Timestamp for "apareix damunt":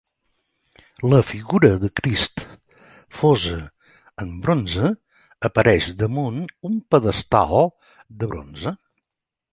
5.51-6.43